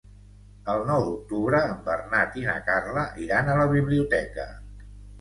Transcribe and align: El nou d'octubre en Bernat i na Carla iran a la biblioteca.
El 0.75 0.79
nou 0.87 1.05
d'octubre 1.09 1.61
en 1.67 1.77
Bernat 1.91 2.41
i 2.41 2.49
na 2.49 2.57
Carla 2.73 3.07
iran 3.29 3.55
a 3.57 3.63
la 3.63 3.71
biblioteca. 3.79 4.53